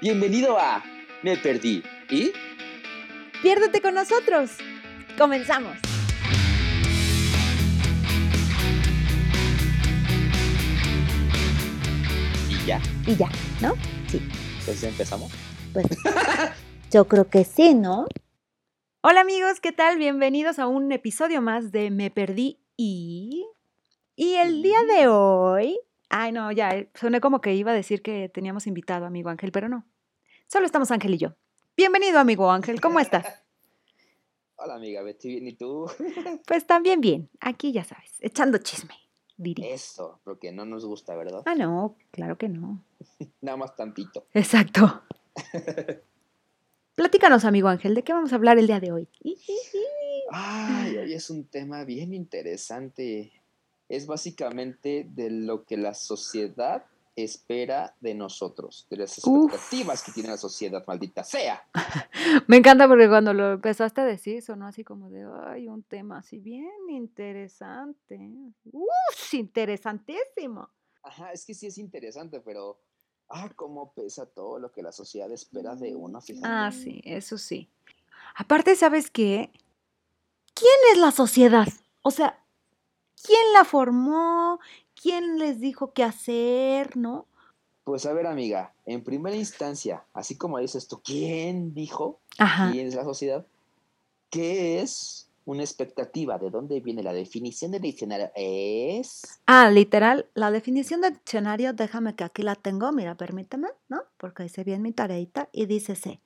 [0.00, 0.82] Bienvenido a
[1.22, 1.82] Me Perdí.
[2.10, 2.32] ¿Y?
[3.42, 4.50] Piérdete con nosotros.
[5.16, 5.78] Comenzamos.
[12.50, 12.80] Y ya.
[13.06, 13.28] Y ya,
[13.62, 13.74] ¿no?
[14.08, 14.20] Sí.
[14.58, 15.32] Entonces empezamos.
[15.72, 15.86] Pues
[16.90, 18.06] yo creo que sí, ¿no?
[19.00, 19.96] Hola amigos, ¿qué tal?
[19.96, 23.46] Bienvenidos a un episodio más de Me Perdí y...
[24.16, 25.78] Y el día de hoy...
[26.16, 29.50] Ay, no, ya, eh, soné como que iba a decir que teníamos invitado, amigo Ángel,
[29.50, 29.84] pero no.
[30.46, 31.34] Solo estamos Ángel y yo.
[31.76, 33.26] Bienvenido, amigo Ángel, ¿cómo estás?
[34.54, 35.90] Hola amiga, Betty, bien, ¿y tú?
[36.46, 38.94] Pues también bien, aquí ya sabes, echando chisme,
[39.36, 39.74] diría.
[39.74, 41.42] Eso, porque no nos gusta, ¿verdad?
[41.46, 42.84] Ah, no, claro que no.
[43.40, 44.28] Nada más tantito.
[44.34, 45.02] Exacto.
[46.94, 49.08] Platícanos, amigo Ángel, ¿de qué vamos a hablar el día de hoy?
[50.30, 53.32] Ay, hoy es un tema bien interesante.
[53.88, 56.84] Es básicamente de lo que la sociedad
[57.16, 59.52] espera de nosotros, de las Uf.
[59.52, 61.64] expectativas que tiene la sociedad, maldita sea.
[62.48, 66.18] Me encanta porque cuando lo empezaste a decir sonó así como de, ay, un tema
[66.18, 68.18] así bien interesante.
[68.72, 69.34] ¡Uf!
[69.34, 70.68] Interesantísimo.
[71.02, 72.80] Ajá, es que sí es interesante, pero
[73.28, 76.48] ah, cómo pesa todo lo que la sociedad espera de uno, fíjate.
[76.48, 77.68] Ah, sí, eso sí.
[78.34, 79.50] Aparte, ¿sabes qué?
[80.54, 81.68] ¿Quién es la sociedad?
[82.02, 82.43] O sea,
[83.24, 84.60] ¿quién la formó?
[85.00, 86.96] ¿Quién les dijo qué hacer?
[86.96, 87.26] ¿No?
[87.82, 92.20] Pues a ver, amiga, en primera instancia, así como dices tú, ¿quién dijo?
[92.38, 92.70] Ajá.
[92.70, 93.46] ¿Quién es la sociedad?
[94.30, 96.38] ¿Qué es una expectativa?
[96.38, 98.30] ¿De dónde viene la definición del diccionario?
[98.34, 99.40] Es...
[99.46, 104.02] Ah, literal, la definición del diccionario, déjame que aquí la tengo, mira, permíteme, ¿no?
[104.16, 106.20] Porque hice bien mi tareita y dice así,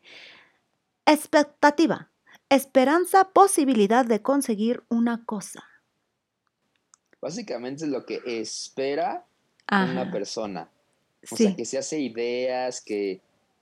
[1.07, 2.11] expectativa,
[2.51, 5.68] esperanza, posibilidad de conseguir una cosa.
[7.21, 9.25] Básicamente es lo que espera
[9.71, 10.71] una persona.
[11.31, 13.21] O sea, sí, que se hace ideas, que...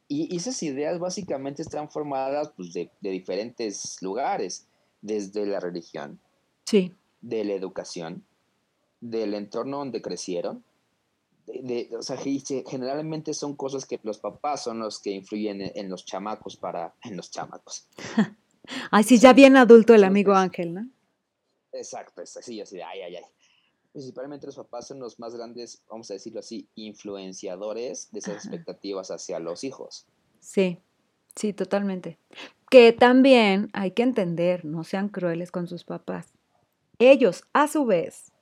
[0.09, 4.67] Y y esas ideas básicamente están formadas pues, de, de diferentes lugares,
[5.03, 6.21] desde la religión,
[6.65, 8.25] sí, de la educación,
[9.01, 10.63] del entorno donde crecieron.
[11.47, 15.73] de- de- o sea, generalmente son cosas que los papás son los que influyen en,
[15.75, 16.95] en los chamacos para...
[17.03, 17.87] En los chamacos.
[18.91, 20.35] Ay, sí, ya bien adulto el Sí, amigo.
[20.35, 20.89] Ángel, ¿no?
[21.73, 23.25] Exacto, es así, así de, ay, ay, ay.
[23.97, 28.49] Principalmente los papás son los más grandes, vamos a decirlo así, influenciadores de esas Ajá.
[28.49, 30.07] expectativas hacia los hijos.
[30.39, 30.83] Sí,
[31.35, 32.19] sí, totalmente.
[32.69, 36.35] Que también hay que entender, no sean crueles con sus papás.
[36.99, 38.33] Ellos, a su vez,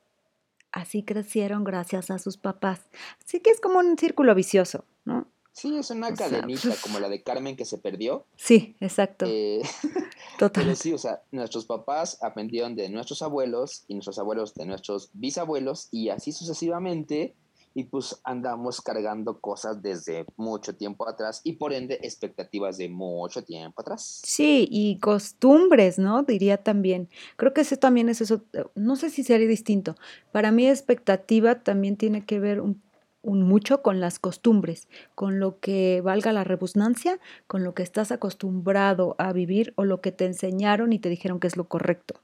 [0.72, 2.81] así crecieron gracias a sus papás.
[3.25, 5.28] Así que es como un círculo vicioso, ¿no?
[5.54, 8.26] Sí, es una O sea, cadenita pues- como la de Carmen que se perdió.
[8.37, 10.81] Sí, exacto, eh, pero totalmente.
[10.82, 15.88] sí, o sea, nuestros papás aprendieron de nuestros abuelos y nuestros abuelos de nuestros bisabuelos
[15.93, 17.34] y así sucesivamente.
[17.76, 23.43] Y pues andamos cargando cosas desde mucho tiempo atrás y por ende expectativas de mucho
[23.43, 24.20] tiempo atrás.
[24.25, 26.22] Sí, y costumbres, ¿no?
[26.22, 27.09] Diría también.
[27.37, 28.43] Creo que eso también es eso.
[28.76, 29.97] No sé si sería distinto.
[30.31, 32.81] Para mí, expectativa también tiene que ver un,
[33.25, 38.12] un mucho con las costumbres, con lo que valga la rebusnancia, con lo que estás
[38.12, 42.21] acostumbrado a vivir o lo que te enseñaron y te dijeron que es lo correcto.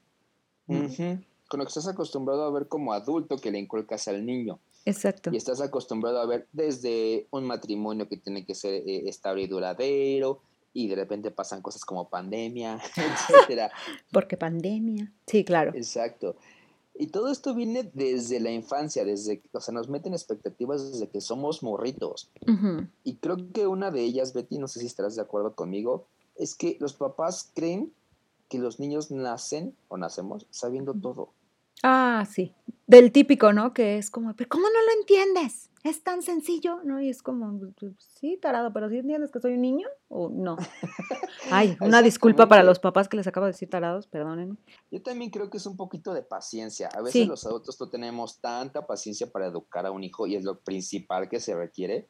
[0.67, 4.59] Con lo que estás acostumbrado a ver como adulto que le inculcas al niño.
[4.85, 5.31] Exacto.
[5.33, 9.47] Y estás acostumbrado a ver desde un matrimonio que tiene que ser eh, estable y
[9.47, 10.41] duradero,
[10.73, 13.71] y de repente pasan cosas como pandemia, etcétera.
[14.11, 15.11] Porque pandemia.
[15.27, 15.73] Sí, claro.
[15.75, 16.37] Exacto.
[17.01, 21.19] Y todo esto viene desde la infancia, desde, o sea, nos meten expectativas desde que
[21.19, 22.29] somos morritos.
[23.03, 26.53] Y creo que una de ellas, Betty, no sé si estarás de acuerdo conmigo, es
[26.53, 27.91] que los papás creen
[28.49, 31.29] que los niños nacen o nacemos sabiendo todo.
[31.83, 32.53] Ah, sí.
[32.87, 33.73] Del típico, ¿no?
[33.73, 35.69] Que es como, pero ¿cómo no lo entiendes?
[35.83, 37.01] Es tan sencillo, ¿no?
[37.01, 40.57] Y es como, "Pues, sí, tarado, pero ¿sí entiendes que soy un niño o no?
[41.51, 44.57] Ay, una disculpa para los papás que les acabo de decir tarados, perdónenme.
[44.91, 46.89] Yo también creo que es un poquito de paciencia.
[46.93, 47.25] A veces Sí.
[47.25, 51.29] los adultos no tenemos tanta paciencia para educar a un hijo y es lo principal
[51.29, 52.07] que se requiere.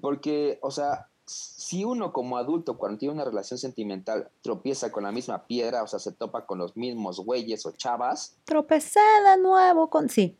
[0.00, 5.12] Porque, o sea, si uno como adulto cuando tiene una relación sentimental tropieza con la
[5.12, 9.90] misma piedra, o sea, se topa con los mismos güeyes o chavas, Tropecé de nuevo
[9.90, 10.08] con...
[10.08, 10.36] Sí,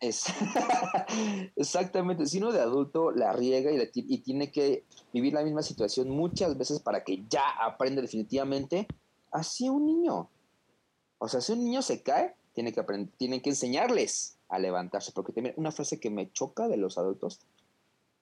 [0.00, 0.24] es
[1.56, 5.42] exactamente, si uno de adulto la riega y, la ti- y tiene que vivir la
[5.44, 8.86] misma situación muchas veces para que ya aprenda definitivamente,
[9.30, 10.28] así un niño.
[11.18, 15.12] O sea, si un niño se cae, tiene que aprender, tienen que enseñarles a levantarse,
[15.12, 17.40] porque también una frase que me choca de los adultos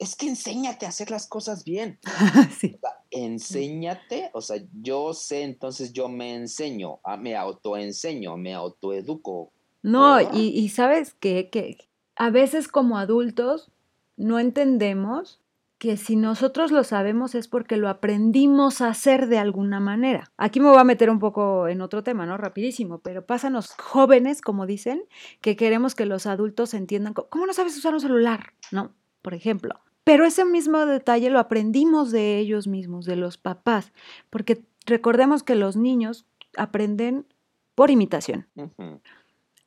[0.00, 2.00] es que enséñate a hacer las cosas bien.
[2.58, 2.74] sí.
[2.74, 8.54] O sea, enséñate, o sea, yo sé, entonces yo me enseño, ah, me autoenseño, me
[8.54, 9.52] autoeduco.
[9.82, 11.50] No, y, y sabes qué?
[11.50, 11.76] que
[12.16, 13.70] a veces como adultos
[14.16, 15.40] no entendemos
[15.78, 20.30] que si nosotros lo sabemos es porque lo aprendimos a hacer de alguna manera.
[20.36, 22.36] Aquí me voy a meter un poco en otro tema, ¿no?
[22.36, 25.02] Rapidísimo, pero pasan los jóvenes, como dicen,
[25.40, 28.52] que queremos que los adultos entiendan, ¿cómo no sabes usar un celular?
[28.70, 28.94] ¿No?
[29.22, 29.80] Por ejemplo.
[30.04, 33.92] Pero ese mismo detalle lo aprendimos de ellos mismos, de los papás,
[34.30, 36.26] porque recordemos que los niños
[36.56, 37.26] aprenden
[37.74, 38.46] por imitación.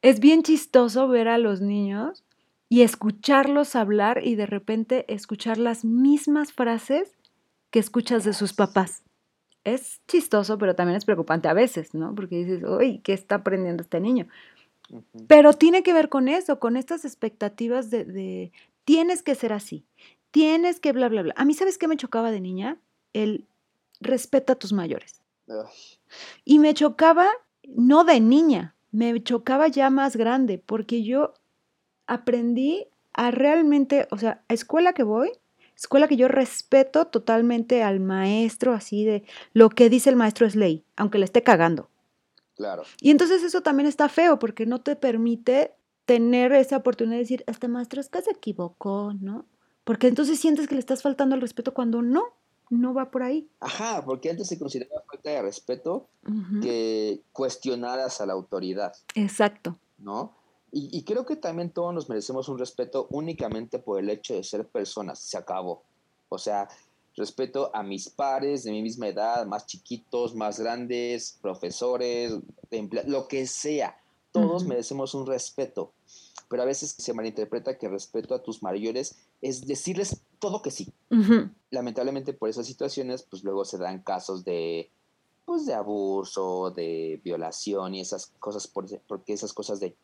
[0.02, 2.24] Es bien chistoso ver a los niños
[2.70, 7.16] y escucharlos hablar y de repente escuchar las mismas frases
[7.70, 9.04] que escuchas de sus papás.
[9.64, 12.14] Es chistoso, pero también es preocupante a veces, ¿no?
[12.14, 14.28] Porque dices, uy, ¿qué está aprendiendo este niño?
[15.28, 18.52] Pero tiene que ver con eso, con estas expectativas de,
[18.86, 19.86] tienes que ser así,
[20.34, 21.34] tienes que bla, bla, bla.
[21.38, 22.80] A mí, ¿sabes qué me chocaba de niña?
[23.14, 23.46] El
[24.02, 25.22] respeta a tus mayores.
[26.44, 27.30] Y me chocaba,
[27.68, 31.36] no de niña, me chocaba ya más grande, porque yo
[32.08, 35.32] aprendí a realmente, o sea, a escuela que voy,
[35.78, 40.56] escuela que yo respeto totalmente al maestro, así de lo que dice el maestro es
[40.56, 41.92] ley, aunque le esté cagando.
[42.56, 42.84] Claro.
[43.00, 45.76] Y entonces eso también está feo porque no te permite
[46.06, 49.46] tener esa oportunidad de decir, este maestro es que se equivocó, ¿no?
[49.84, 52.24] Porque entonces sientes que le estás faltando el respeto cuando no,
[52.70, 53.50] no va por ahí.
[53.60, 56.08] Ajá, porque antes se consideraba falta de respeto
[56.62, 58.94] que cuestionaras a la autoridad.
[59.16, 59.78] Exacto.
[59.98, 60.36] ¿No?
[60.76, 64.68] Y, creo que también todos nos merecemos un respeto únicamente por el hecho de ser
[64.68, 65.20] personas.
[65.20, 65.84] Se acabó.
[66.30, 66.68] O sea,
[67.16, 72.34] respeto a mis pares de mi misma edad, más chiquitos, más grandes, profesores,
[73.06, 73.96] lo que sea.
[74.32, 75.92] Todos merecemos un respeto.
[76.50, 80.94] Pero a veces se malinterpreta que respeto a tus mayores es decirles todo que sí.
[81.70, 84.92] Lamentablemente por esas situaciones, pues luego se dan casos de
[85.46, 89.96] pues de abuso, de violación y esas cosas, porque esas cosas de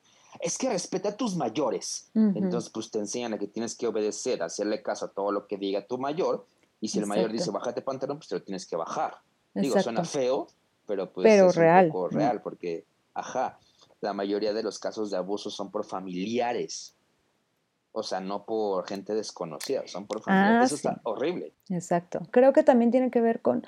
[0.41, 2.11] es que respeta a tus mayores.
[2.13, 5.57] Entonces, pues te enseñan a que tienes que obedecer, hacerle caso a todo lo que
[5.57, 6.45] diga tu mayor.
[6.81, 9.15] Y si el mayor dice, bájate pantalón, pues te lo tienes que bajar.
[9.53, 10.47] Digo, suena feo,
[10.85, 11.87] pero pues es real.
[11.87, 13.59] un poco real, porque, ajá,
[14.01, 16.95] la mayoría de los casos de abuso son por familiares.
[17.91, 20.61] O sea, no por gente desconocida, son por familiares.
[20.61, 21.53] Ah, Eso está horrible.
[21.69, 22.21] Exacto.
[22.31, 23.65] Creo que también tiene que ver con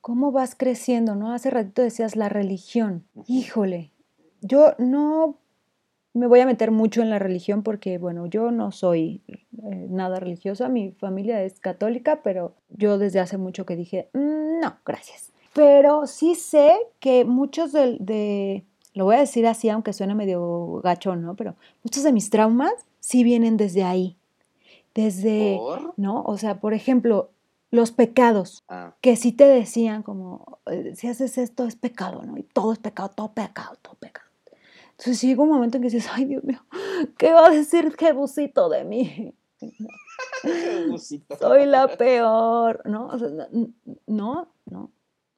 [0.00, 1.32] cómo vas creciendo, ¿no?
[1.32, 3.06] Hace ratito decías la religión.
[3.26, 3.92] Híjole,
[4.40, 5.38] yo no
[6.12, 10.18] me voy a meter mucho en la religión porque, bueno, yo no soy eh, nada
[10.18, 15.32] religiosa, mi familia es católica, pero yo desde hace mucho que dije, mm, no, gracias.
[15.54, 21.22] Pero sí sé que muchos de, lo voy a decir así, aunque suene medio gachón,
[21.22, 21.34] ¿no?
[21.34, 24.16] Pero muchos de mis traumas sí vienen desde ahí.
[24.94, 25.58] Desde,
[25.96, 26.22] ¿no?
[26.24, 27.30] O sea, por ejemplo,
[27.70, 28.94] los pecados, ah.
[29.00, 32.36] que sí te decían como, eh, si haces esto es pecado, ¿no?
[32.36, 34.28] Y todo es pecado, todo pecado, todo pecado.
[34.90, 36.60] Entonces llega un momento en que dices, ay Dios mío,
[37.16, 39.34] ¿qué va a decir Jebusito de mí?
[41.38, 43.06] Soy la peor, ¿no?
[43.06, 43.28] O sea,
[44.06, 44.90] no, no.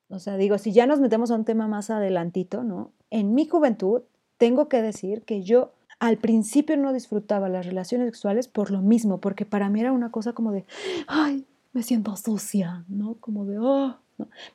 [0.08, 2.92] O sea, digo, si ya nos metemos a un tema más adelantito, ¿no?
[3.12, 4.00] En mi juventud
[4.38, 9.20] tengo que decir que yo al principio no disfrutaba las relaciones sexuales por lo mismo,
[9.20, 10.64] porque para mí era una cosa como de,
[11.08, 11.44] ay,
[11.74, 13.18] me siento sucia, ¿no?
[13.20, 13.98] Como de, oh,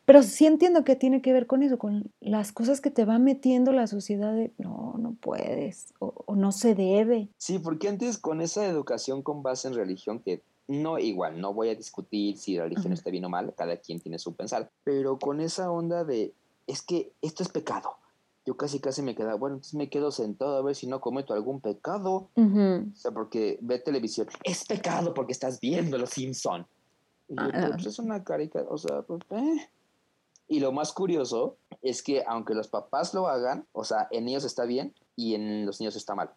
[0.06, 3.20] pero sí entiendo que tiene que ver con eso, con las cosas que te va
[3.20, 7.30] metiendo la sociedad de no, no puedes o, no se debe.
[7.38, 11.70] Sí, porque antes con esa educación con base en religión que no igual, no voy
[11.70, 15.20] a discutir si la religión está bien o mal, cada quien tiene su pensar, pero
[15.20, 16.34] con esa onda de
[16.66, 17.98] es que esto es pecado.
[18.48, 21.34] Yo casi casi me quedaba, bueno, entonces me quedo sentado a ver si no cometo
[21.34, 22.30] algún pecado.
[22.38, 26.66] O sea, porque ve televisión, es pecado porque estás viendo Los Simpson.
[27.28, 29.70] Y ah, pues es una carica, o sea, pues, eh.
[30.48, 34.46] Y lo más curioso es que aunque los papás lo hagan, o sea, en ellos
[34.46, 36.32] está bien y en los niños está mal.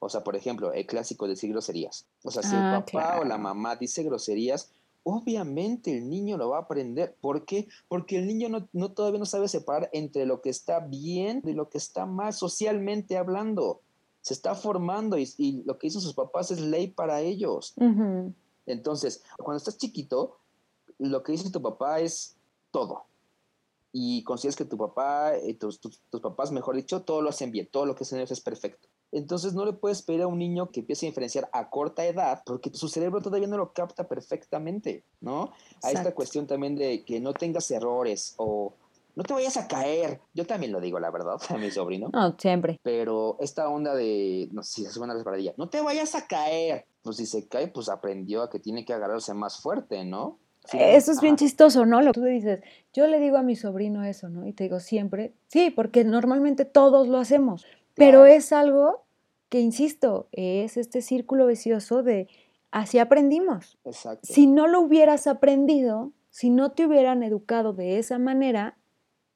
[0.00, 2.04] O sea, por ejemplo, el clásico de decir groserías.
[2.24, 6.50] O sea, si el ah, papá o la mamá dice groserías, obviamente el niño lo
[6.50, 7.16] va a aprender.
[7.20, 7.68] ¿Por qué?
[7.88, 11.52] Porque el niño no, no, todavía no sabe separar entre lo que está bien y
[11.52, 13.80] lo que está mal socialmente hablando.
[14.20, 17.74] Se está formando y, lo que dicen sus papás es ley para ellos.
[18.66, 20.38] Entonces, cuando estás chiquito,
[20.98, 22.36] lo que dice tu papá es
[22.70, 23.04] todo.
[23.92, 25.80] Y consideras que tu papá, y eh, tus,
[26.22, 28.88] papás, mejor dicho, todo lo hacen bien, todo lo que hacen ellos es perfecto.
[29.12, 32.42] Entonces no le puedes pedir a un niño que empiece a diferenciar a corta edad
[32.46, 35.52] porque su cerebro todavía no lo capta perfectamente, ¿no?
[35.82, 38.74] Hay esta cuestión también de que no tengas errores o
[39.16, 40.20] no te vayas a caer.
[40.34, 42.08] Yo también lo digo, la verdad, a mi sobrino.
[42.12, 42.78] No, siempre.
[42.82, 45.24] Pero esta onda de, no sé si se suena la
[45.56, 48.92] no te vayas a caer pues si se cae, pues aprendió a que tiene que
[48.92, 50.38] agarrarse más fuerte, ¿no?
[50.72, 52.02] eso es bien chistoso, ¿no?
[52.02, 52.60] Lo que tú dices,
[52.92, 54.46] yo le digo a mi sobrino eso, ¿no?
[54.46, 57.64] Y te digo siempre, sí, porque normalmente todos lo hacemos,
[58.00, 59.04] pero es algo
[59.48, 62.28] que, insisto, es este círculo vicioso de
[62.70, 63.78] así aprendimos.
[63.84, 64.20] Exacto.
[64.22, 68.76] Si no lo hubieras aprendido, si no te hubieran educado de esa manera,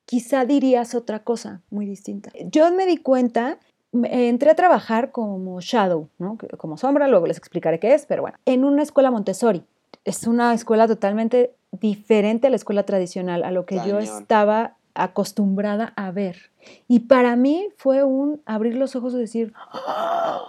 [0.06, 2.30] quizá dirías otra cosa muy distinta.
[2.50, 3.58] Yo me di cuenta,
[3.92, 6.38] entré a trabajar como shadow, ¿no?
[6.56, 9.62] como sombra, luego les explicaré qué es, pero bueno, en una escuela Montessori.
[10.04, 15.92] Es una escuela totalmente diferente a la escuela tradicional, a lo que yo estaba acostumbrada
[15.96, 16.50] a ver.
[16.88, 20.42] Y para mí fue un abrir los ojos y decir, ¡Ah!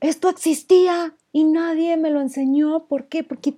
[0.00, 2.84] esto existía y nadie me lo enseñó.
[2.84, 3.22] ¿Por qué?
[3.22, 3.54] Porque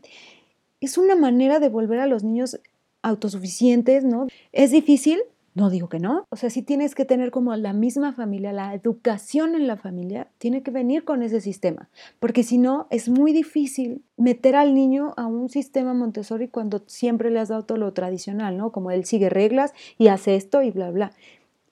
[0.81, 2.59] es una manera de volver a los niños
[3.03, 4.27] autosuficientes, ¿no?
[4.53, 5.21] Es difícil,
[5.55, 6.27] no digo que no.
[6.31, 10.29] O sea, si tienes que tener como la misma familia, la educación en la familia
[10.39, 11.89] tiene que venir con ese sistema,
[12.21, 17.31] porque si no, es muy difícil meter al niño a un sistema Montessori cuando siempre
[17.31, 18.73] le has dado todo lo tradicional, ¿no?
[18.73, 21.13] Como él sigue reglas y hace esto y bla, bla.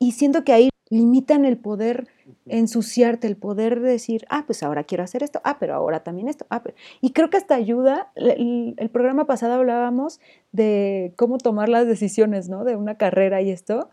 [0.01, 2.09] Y siento que ahí limitan el poder
[2.47, 6.47] ensuciarte, el poder decir, ah, pues ahora quiero hacer esto, ah, pero ahora también esto.
[6.51, 6.63] Ah,
[7.01, 10.19] Y creo que hasta ayuda, el, el, programa pasado hablábamos
[10.53, 12.65] de cómo tomar las decisiones, ¿no?
[12.65, 13.91] De una carrera y esto.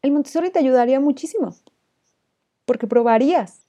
[0.00, 1.54] El Montessori te ayudaría muchísimo,
[2.64, 3.60] porque probarías.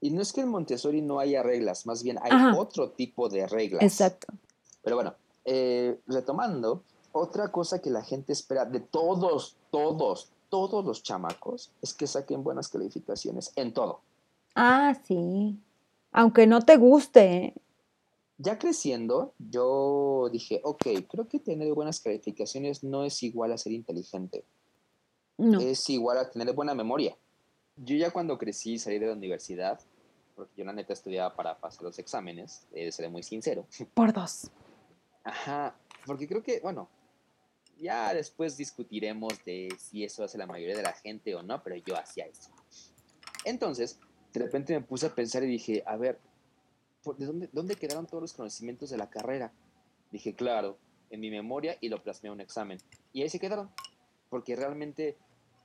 [0.00, 3.46] Y no es que en Montessori no haya reglas, más bien hay otro tipo de
[3.48, 3.82] reglas.
[3.82, 4.28] Exacto.
[4.82, 5.14] Pero bueno,
[5.44, 11.94] eh, retomando, otra cosa que la gente espera de todos, todos, todos los chamacos es
[11.94, 14.00] que saquen buenas calificaciones en todo.
[14.54, 15.58] Ah, sí.
[16.12, 17.36] Aunque no te guste.
[17.36, 17.54] ¿eh?
[18.38, 23.72] Ya creciendo, yo dije, ok, creo que tener buenas calificaciones no es igual a ser
[23.72, 24.44] inteligente.
[25.36, 25.60] No.
[25.60, 27.16] Es igual a tener buena memoria.
[27.76, 29.80] Yo ya cuando crecí, salí de la universidad,
[30.34, 33.66] porque yo la neta estudiaba para pasar los exámenes, eh, seré muy sincero.
[33.94, 34.50] Por dos.
[35.24, 35.76] Ajá,
[36.06, 36.88] porque creo que, bueno,
[37.78, 41.76] ya después discutiremos de si eso hace la mayoría de la gente o no, pero
[41.76, 42.50] yo hacía eso.
[43.44, 43.98] Entonces,
[44.32, 46.18] de repente me puse a pensar y dije, a ver,
[47.16, 49.52] ¿de dónde, dónde quedaron todos los conocimientos de la carrera?
[50.10, 50.78] Dije, claro,
[51.10, 52.78] en mi memoria y lo plasmé en un examen.
[53.12, 53.70] Y ahí se quedaron,
[54.28, 55.16] porque realmente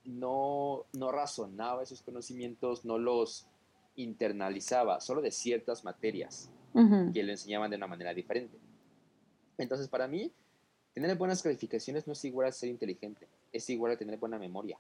[0.06, 3.48] no, no razonaba esos conocimientos, no los
[3.96, 6.50] internalizaba, solo de ciertas materias
[7.14, 8.58] que lo enseñaban de una manera diferente.
[9.60, 10.32] Entonces, para mí,
[10.94, 14.78] Tener buenas calificaciones no es igual a ser inteligente, es igual a tener buena memoria.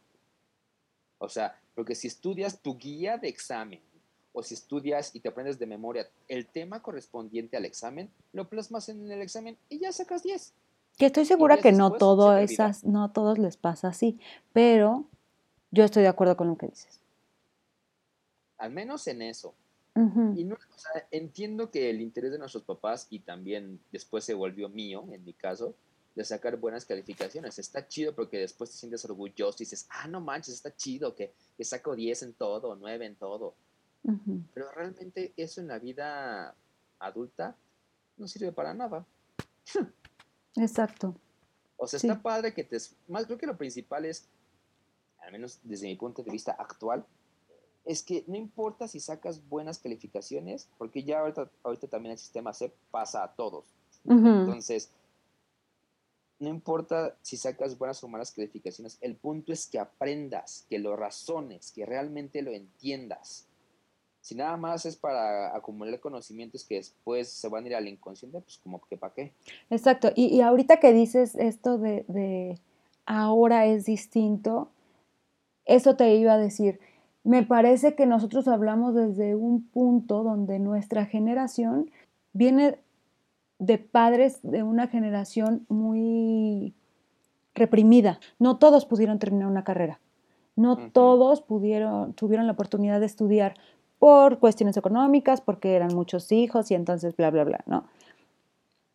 [1.17, 3.81] O sea, porque si estudias tu guía de examen
[4.31, 8.89] o si estudias y te aprendes de memoria el tema correspondiente al examen, lo plasmas
[8.89, 10.53] en el examen y ya sacas 10.
[10.97, 14.19] Que estoy segura que no todo esas, no a todos les pasa así,
[14.51, 15.05] pero
[15.71, 16.99] yo estoy de acuerdo con lo que dices.
[18.57, 19.55] Al menos en eso.
[19.95, 24.33] Y no, o sea, entiendo que el interés de nuestros papás y también después se
[24.33, 25.75] volvió mío, en mi caso,
[26.15, 27.57] de sacar buenas calificaciones.
[27.59, 31.33] Está chido porque después te sientes orgulloso y dices, ah, no manches, está chido que,
[31.57, 33.55] que saco 10 en todo, 9 en todo.
[34.53, 36.55] Pero realmente eso en la vida
[36.99, 37.55] adulta
[38.17, 39.05] no sirve para nada.
[40.55, 41.15] Exacto.
[41.77, 42.77] O sea, está padre que te...
[43.07, 44.27] Más creo que lo principal es,
[45.19, 47.05] al menos desde mi punto de vista actual,
[47.85, 52.53] es que no importa si sacas buenas calificaciones, porque ya ahorita, ahorita también el sistema
[52.53, 53.65] se pasa a todos.
[54.05, 54.91] Entonces,
[56.43, 60.95] no importa si sacas buenas o malas calificaciones, el punto es que aprendas, que lo
[60.95, 63.47] razones, que realmente lo entiendas.
[64.21, 68.39] Si nada más es para acumular conocimientos que después se van a ir al inconsciente,
[68.39, 69.33] pues como que para qué.
[69.69, 70.11] Exacto.
[70.15, 72.59] Y, ahorita que dices esto de, de
[73.05, 74.69] ahora es distinto,
[75.65, 76.79] eso te iba a decir.
[77.23, 81.91] Me parece que nosotros hablamos desde un punto donde nuestra generación
[82.33, 82.79] viene
[83.65, 86.73] de padres de una generación muy
[87.55, 88.19] reprimida.
[88.39, 89.99] No todos pudieron terminar una carrera.
[90.55, 93.55] No todos pudieron, tuvieron la oportunidad de estudiar
[93.97, 97.85] por cuestiones económicas, porque eran muchos hijos y entonces bla, bla, bla, ¿no?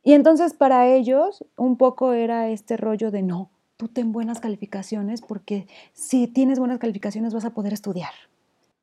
[0.04, 5.22] Y entonces para ellos un poco era este rollo de no, tú ten buenas calificaciones
[5.22, 8.12] porque si tienes buenas calificaciones vas a poder estudiar.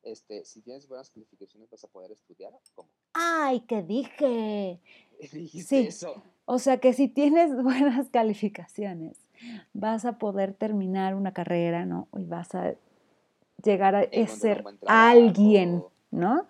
[0.06, 2.88] Este, si tienes buenas calificaciones vas a poder estudiar, ¿cómo?
[3.12, 4.78] ¡Ay, qué dije!
[5.20, 5.88] sí.
[6.44, 9.18] O sea que si tienes buenas calificaciones,
[9.72, 12.06] vas a poder terminar una carrera, ¿no?
[12.16, 12.76] Y vas a
[13.64, 15.82] llegar a ser alguien,
[16.12, 16.46] ¿no?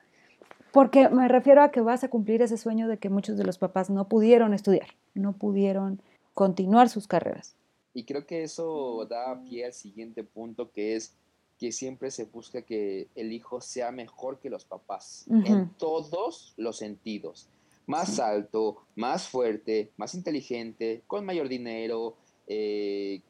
[0.70, 3.56] Porque me refiero a que vas a cumplir ese sueño de que muchos de los
[3.56, 6.02] papás no pudieron estudiar, no pudieron
[6.34, 7.56] continuar sus carreras.
[7.94, 11.16] Y creo que eso da pie al siguiente punto, que es
[11.58, 16.76] que siempre se busca que el hijo sea mejor que los papás, en todos los
[16.76, 17.48] sentidos
[17.86, 22.16] más alto, más fuerte, más inteligente, con mayor dinero,
[22.48, 23.20] eh,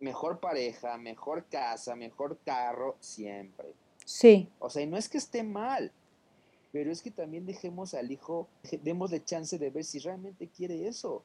[0.00, 3.74] mejor pareja, mejor casa, mejor carro, siempre.
[4.04, 4.48] Sí.
[4.58, 5.92] O sea, y no es que esté mal.
[6.72, 8.48] pero es que también dejemos al hijo,
[8.82, 11.22] démosle chance de ver si realmente quiere eso.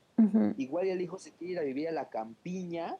[0.57, 2.97] Igual el hijo se quiere ir a vivir a la campiña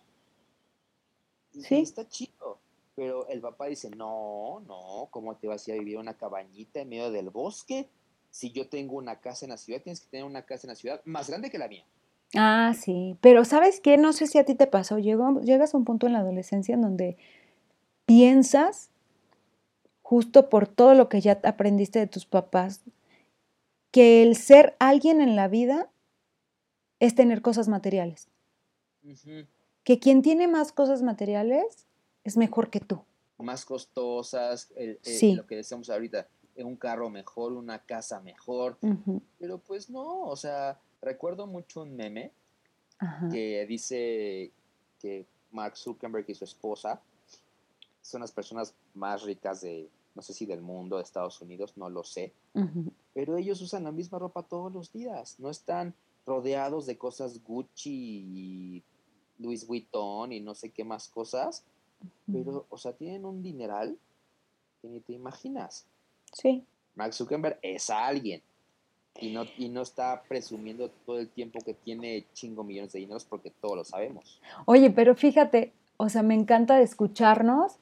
[1.53, 1.75] y ¿Sí?
[1.81, 2.59] está chido.
[2.97, 6.79] Pero el papá dice, no, no, ¿cómo te vas a ir a vivir una cabañita
[6.79, 7.87] en medio del bosque?
[8.31, 10.75] Si yo tengo una casa en la ciudad, tienes que tener una casa en la
[10.75, 11.85] ciudad más grande que la mía.
[12.35, 13.97] Ah, sí, pero ¿sabes qué?
[13.97, 14.97] No sé si a ti te pasó.
[14.97, 17.17] llegas a un punto en la adolescencia en donde
[18.07, 18.89] piensas
[20.01, 22.81] justo por todo lo que ya aprendiste de tus papás,
[23.91, 25.91] que el ser alguien en la vida
[26.99, 28.27] es tener cosas materiales.
[29.83, 31.86] Que quien tiene más cosas materiales
[32.27, 33.03] es mejor que tú.
[33.37, 38.77] Más costosas, lo que decíamos ahorita, un carro mejor, una casa mejor.
[39.39, 42.31] Pero pues no, o sea, recuerdo mucho un meme
[43.31, 44.51] que dice
[44.99, 47.01] que Mark Zuckerberg y su esposa
[48.01, 51.89] son las personas más ricas de, no sé si del mundo, de Estados Unidos, no
[51.89, 52.33] lo sé,
[53.13, 55.93] pero ellos usan la misma ropa todos los días, no están
[56.25, 58.83] rodeados de cosas Gucci y
[59.37, 61.63] Louis Vuitton y no sé qué más cosas,
[62.31, 63.97] pero, o sea, tienen un dineral
[64.81, 65.85] que ni te imaginas.
[66.33, 66.63] Sí.
[66.95, 68.41] Mark Zuckerberg es alguien
[69.19, 73.25] y no, y no está presumiendo todo el tiempo que tiene chingo millones de dineros
[73.25, 74.39] porque todos lo sabemos.
[74.65, 77.77] Oye, pero fíjate, o sea, me encanta escucharnos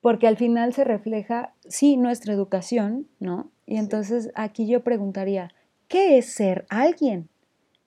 [0.00, 3.50] porque al final se refleja, sí, nuestra educación, ¿no?
[3.66, 5.52] Y entonces aquí yo preguntaría,
[5.88, 7.28] ¿qué es ser alguien?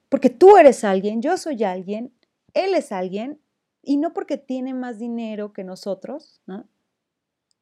[0.10, 2.12] Porque tú eres alguien, yo soy alguien,
[2.53, 3.39] él es alguien,
[3.81, 6.65] y no porque tiene más dinero que nosotros, ¿no?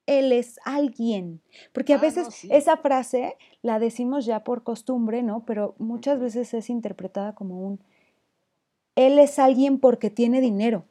[0.05, 1.41] Él es alguien.
[1.74, 5.45] Porque a ah, veces esa frase la decimos ya por costumbre, ¿no?
[5.45, 7.81] Pero muchas veces es interpretada como un,
[8.95, 10.86] él es alguien porque tiene dinero.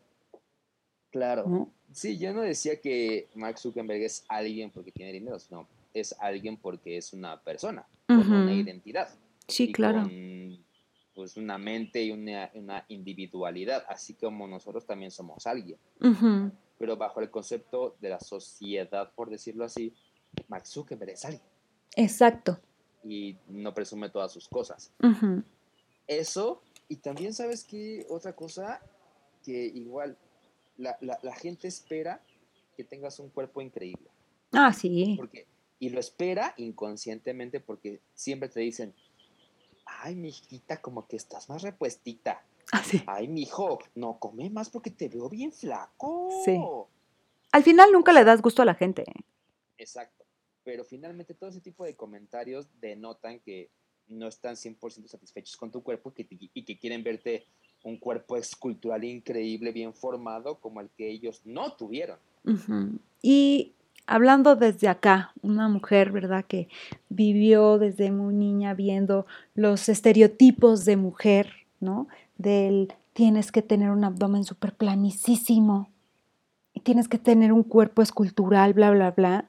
[1.10, 1.70] Claro.
[1.92, 6.58] Sí, yo no decía que Mark Zuckerberg es alguien porque tiene dinero, sino es alguien
[6.58, 9.08] porque es una persona, con una identidad.
[9.48, 10.02] Sí, claro.
[10.02, 10.65] Con,
[11.16, 15.78] pues una mente y una, individualidad, así como nosotros también somos alguien.
[16.78, 19.94] Pero bajo el concepto de la sociedad, por decirlo así,
[20.48, 21.42] Mark Zuckerberg es alguien.
[21.96, 22.60] Exacto.
[23.02, 24.92] Y no presume todas sus cosas.
[26.06, 28.82] Eso, y también sabes que otra cosa
[29.42, 30.18] que igual
[30.76, 32.20] la, la, gente espera
[32.76, 34.10] que tengas un cuerpo increíble.
[34.52, 35.14] Ah, sí.
[35.16, 35.46] Porque,
[35.78, 38.94] y lo espera inconscientemente porque siempre te dicen,
[40.06, 42.44] ay, mijita, como que estás más repuestita.
[42.72, 43.02] Ah, sí.
[43.06, 46.30] Ay, mijo, no come más porque te veo bien flaco.
[46.44, 46.56] Sí.
[47.52, 49.04] Al final nunca le das gusto a la gente.
[49.78, 50.24] Exacto.
[50.62, 53.70] Pero finalmente todo ese tipo de comentarios denotan que
[54.08, 57.46] no están 100% satisfechos con tu cuerpo y que quieren verte
[57.82, 62.18] un cuerpo escultural increíble, bien formado, como el que ellos no tuvieron.
[63.22, 63.74] Y
[64.06, 66.44] hablando desde acá, una mujer, ¿verdad?
[66.46, 66.68] Que
[67.08, 72.08] vivió desde muy niña viendo los estereotipos de mujer, ¿no?
[72.38, 75.90] Del tienes que tener un abdomen súper planicísimo,
[76.76, 79.48] y tienes que tener un cuerpo escultural, bla, bla, bla.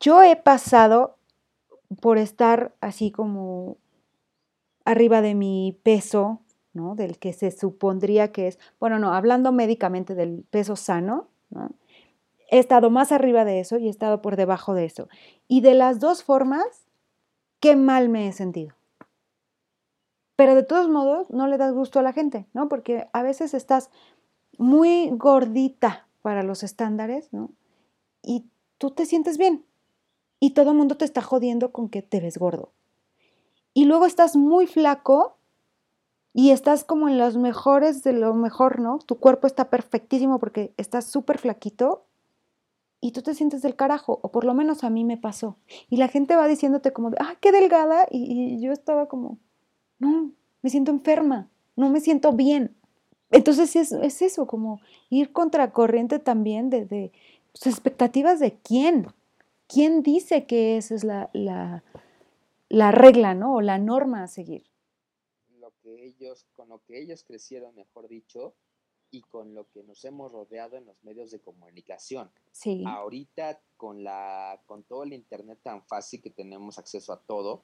[0.00, 1.16] Yo he pasado
[2.00, 3.76] por estar así como
[4.84, 6.40] arriba de mi peso,
[6.72, 6.96] ¿no?
[6.96, 11.70] Del que se supondría que es, bueno, no, hablando médicamente del peso sano, ¿no?
[12.50, 15.08] He estado más arriba de eso y he estado por debajo de eso.
[15.46, 16.66] Y de las dos formas,
[17.60, 18.74] qué mal me he sentido.
[20.34, 22.68] Pero de todos modos, no le das gusto a la gente, ¿no?
[22.68, 23.90] Porque a veces estás
[24.58, 27.50] muy gordita para los estándares, ¿no?
[28.22, 28.46] Y
[28.78, 29.64] tú te sientes bien.
[30.40, 32.72] Y todo el mundo te está jodiendo con que te ves gordo.
[33.74, 35.36] Y luego estás muy flaco
[36.32, 38.98] y estás como en los mejores de lo mejor, ¿no?
[38.98, 42.06] Tu cuerpo está perfectísimo porque estás súper flaquito
[43.00, 45.56] y tú te sientes del carajo, o por lo menos a mí me pasó.
[45.88, 49.38] Y la gente va diciéndote como, ah, qué delgada, y, yo estaba como,
[49.98, 50.32] no,
[50.62, 52.76] me siento enferma, no me siento bien.
[53.30, 57.12] Entonces es, es eso, como ir contracorriente también de, de
[57.52, 59.06] pues, expectativas de quién.
[59.68, 61.84] ¿Quién dice que esa es la, la,
[62.68, 63.54] la regla, ¿no?
[63.54, 64.64] O la norma a seguir
[66.54, 68.54] con lo que ellos crecieron, mejor dicho,
[69.10, 72.30] y con lo que nos hemos rodeado en los medios de comunicación.
[72.52, 72.84] Sí.
[72.86, 77.62] Ahorita con la con todo el internet tan fácil que tenemos acceso a todo,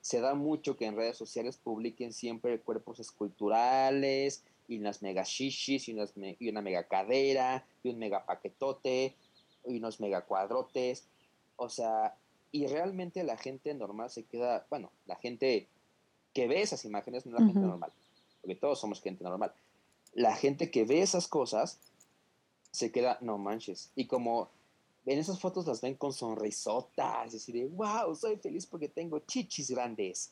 [0.00, 5.88] se da mucho que en redes sociales publiquen siempre cuerpos esculturales y unas mega shishis
[5.88, 9.16] y, unas, y una mega cadera y un mega paquetote
[9.64, 11.08] y unos mega cuadrotes.
[11.56, 12.16] O sea,
[12.52, 15.68] y realmente la gente normal se queda, bueno, la gente
[16.32, 17.92] que ve esas imágenes no es la gente normal,
[18.40, 19.52] porque todos somos gente normal.
[20.16, 21.78] La gente que ve esas cosas
[22.72, 23.90] se queda, no manches.
[23.94, 24.50] Y como
[25.06, 29.20] en esas fotos las ven con sonrisotas, y así de, wow, soy feliz porque tengo
[29.20, 30.30] chichis grandes.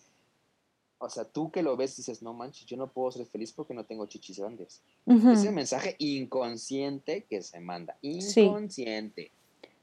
[0.99, 3.75] O sea, tú que lo ves dices, no manches, yo no puedo ser feliz porque
[3.75, 4.83] no tengo chichis grandes.
[5.07, 7.97] Es el mensaje inconsciente que se manda.
[8.03, 9.31] Inconsciente.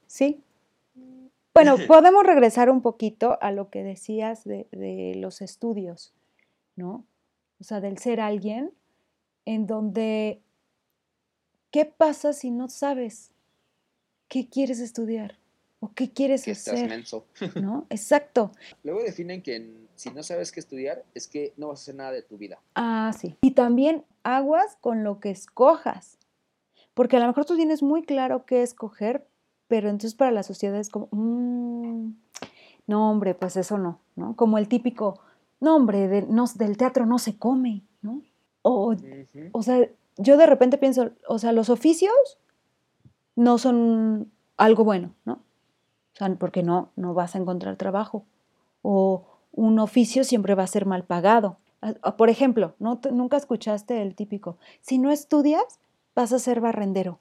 [0.07, 0.41] Sí.
[1.53, 6.13] Bueno, podemos regresar un poquito a lo que decías de, de los estudios,
[6.75, 7.05] ¿no?
[7.59, 8.71] O sea, del ser alguien
[9.45, 10.41] en donde,
[11.71, 13.31] ¿qué pasa si no sabes
[14.27, 15.37] qué quieres estudiar?
[15.79, 16.75] ¿O qué quieres que hacer?
[16.75, 17.25] Estás menso.
[17.55, 17.87] ¿No?
[17.89, 18.51] Exacto.
[18.83, 22.11] Luego definen que si no sabes qué estudiar, es que no vas a hacer nada
[22.11, 22.59] de tu vida.
[22.75, 23.35] Ah, sí.
[23.41, 26.19] Y también aguas con lo que escojas.
[26.93, 29.25] Porque a lo mejor tú tienes muy claro qué escoger,
[29.67, 32.13] pero entonces para la sociedad es como, mm,
[32.87, 34.35] no, hombre, pues eso no, ¿no?
[34.35, 35.19] Como el típico,
[35.59, 37.83] no, hombre, del teatro no se come,
[38.61, 38.95] O,
[39.51, 42.37] o sea, yo de repente pienso, o sea, los oficios
[43.35, 45.33] no son algo bueno, ¿no?
[45.33, 48.25] O sea, porque no, no vas a encontrar trabajo.
[48.81, 51.57] O un oficio siempre va a ser mal pagado.
[52.17, 52.99] Por ejemplo, ¿no?
[53.11, 55.79] nunca escuchaste el típico, si no estudias,
[56.13, 57.19] vas a ser barrendero.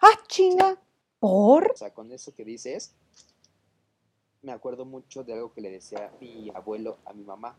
[0.00, 0.78] ¡Ah, chinga!
[1.18, 1.70] ¿Por?
[1.72, 2.94] O sea, con eso que dices,
[4.42, 7.56] me acuerdo mucho de algo que le decía mi abuelo a mi mamá.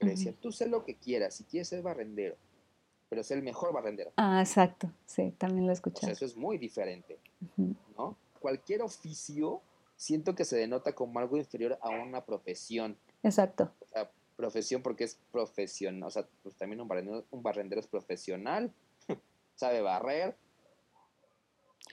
[0.00, 2.36] Le decía, tú sé lo que quieras, si quieres ser barrendero,
[3.08, 4.12] pero sé el mejor barrendero.
[4.16, 5.98] Ah, exacto, sí, también lo escuché.
[5.98, 7.18] O sea, eso es muy diferente,
[7.96, 8.16] ¿no?
[8.40, 9.60] Cualquier oficio
[9.96, 12.96] siento que se denota como algo inferior a una profesión.
[13.22, 13.70] Exacto.
[13.80, 14.10] O sea,
[14.40, 18.72] profesión porque es profesional, o sea, pues también un barrendero, un barrendero es profesional,
[19.54, 20.34] sabe barrer,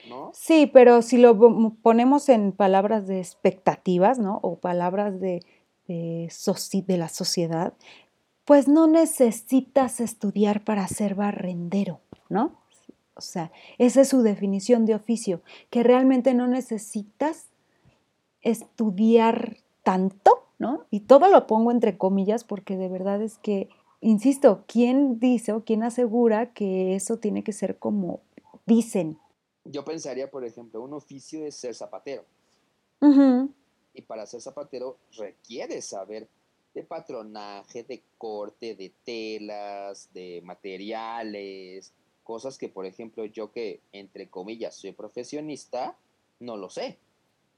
[0.08, 0.30] ¿no?
[0.32, 1.38] Sí, pero si lo
[1.82, 4.40] ponemos en palabras de expectativas, ¿no?
[4.42, 5.40] O palabras de,
[5.88, 6.30] de,
[6.86, 7.72] de la sociedad,
[8.44, 12.56] pues no necesitas estudiar para ser barrendero, ¿no?
[13.14, 17.46] O sea, esa es su definición de oficio, que realmente no necesitas
[18.42, 20.86] estudiar tanto, ¿no?
[20.90, 23.68] Y todo lo pongo entre comillas porque de verdad es que,
[24.00, 28.20] insisto, ¿quién dice o quién asegura que eso tiene que ser como
[28.66, 29.18] dicen?
[29.64, 32.24] Yo pensaría, por ejemplo, un oficio es ser zapatero.
[33.98, 36.28] Y para ser zapatero requiere saber
[36.72, 44.30] de patronaje, de corte, de telas, de materiales, cosas que, por ejemplo, yo que, entre
[44.30, 45.96] comillas, soy profesionista,
[46.38, 46.96] no lo sé.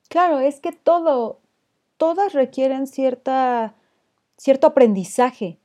[0.09, 1.40] Claro, es que todo,
[1.98, 3.74] todas requieren cierta,
[4.38, 5.59] cierto aprendizaje.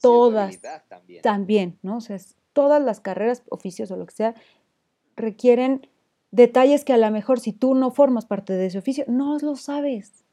[0.00, 0.58] Todas.
[0.88, 1.22] También.
[1.22, 1.98] también, ¿no?
[1.98, 2.18] O sea,
[2.52, 4.34] todas las carreras, oficios o lo que sea,
[5.14, 5.88] requieren
[6.30, 9.56] detalles que a lo mejor si tú no formas parte de ese oficio, no lo
[9.56, 10.24] sabes.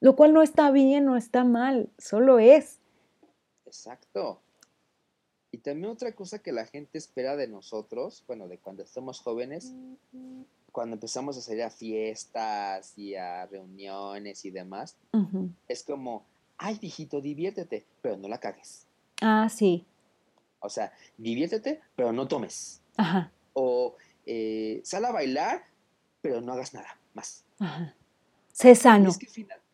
[0.00, 2.78] Lo cual no está bien, no está mal, solo es.
[3.66, 4.40] Exacto.
[5.52, 9.74] Y también otra cosa que la gente espera de nosotros, bueno, de cuando estamos jóvenes,
[10.72, 14.96] cuando empezamos a salir a fiestas y a reuniones y demás,
[15.68, 16.24] es como,
[16.56, 18.86] ay, viejito, diviértete, pero no la cagues.
[19.20, 19.84] Ah, sí.
[20.60, 22.80] O sea, diviértete, pero no tomes.
[22.96, 23.32] Ajá.
[23.52, 25.64] O eh, sal a bailar,
[26.20, 27.44] pero no hagas nada más.
[27.58, 27.94] Ajá.
[28.52, 29.10] Sé sano.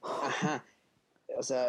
[0.02, 0.64] Ajá.
[1.36, 1.68] O sea,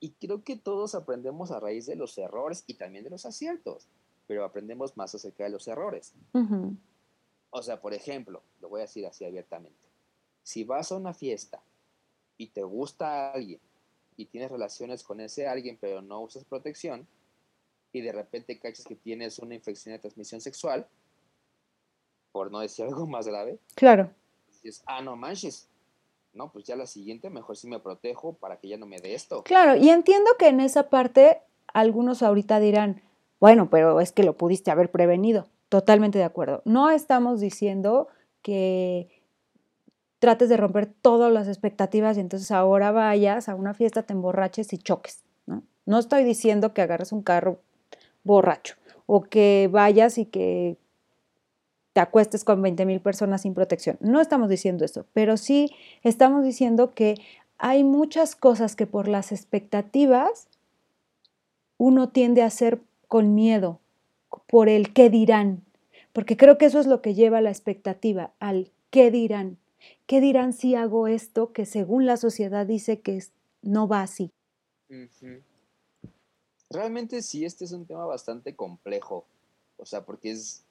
[0.00, 3.86] y creo que todos aprendemos a raíz de los errores y también de los aciertos,
[4.26, 6.14] pero aprendemos más acerca de los errores.
[7.50, 9.78] O sea, por ejemplo, lo voy a decir así abiertamente.
[10.42, 11.62] Si vas a una fiesta
[12.38, 13.60] y te gusta alguien
[14.16, 17.06] y tienes relaciones con ese alguien pero no usas protección
[17.92, 20.86] y de repente cachas que tienes una infección de transmisión sexual,
[22.32, 23.58] por no decir algo más grave.
[23.74, 24.10] Claro.
[24.48, 25.68] Dices, ah, no manches.
[26.32, 29.14] No, pues ya la siguiente mejor sí me protejo para que ya no me dé
[29.14, 29.42] esto.
[29.42, 33.02] Claro, y entiendo que en esa parte algunos ahorita dirán,
[33.40, 35.48] bueno, pero es que lo pudiste haber prevenido.
[35.68, 36.62] Totalmente de acuerdo.
[36.64, 38.08] No estamos diciendo
[38.42, 39.08] que
[40.18, 44.72] trates de romper todas las expectativas y entonces ahora vayas a una fiesta, te emborraches
[44.72, 45.24] y choques.
[45.46, 45.62] ¿no?
[45.86, 47.60] no estoy diciendo que agarres un carro
[48.22, 48.74] borracho
[49.06, 50.76] o que vayas y que
[51.92, 53.96] te acuestes con 20 mil personas sin protección.
[54.00, 55.70] No estamos diciendo eso, pero sí
[56.02, 57.16] estamos diciendo que
[57.58, 60.48] hay muchas cosas que por las expectativas
[61.78, 63.80] uno tiende a hacer con miedo,
[64.46, 65.64] por el qué dirán,
[66.12, 69.58] porque creo que eso es lo que lleva la expectativa, al qué dirán.
[70.06, 73.22] ¿Qué dirán si hago esto que según la sociedad dice que
[73.62, 74.30] no va así?
[76.68, 79.24] Realmente sí, este es un tema bastante complejo,
[79.76, 80.64] o sea, porque es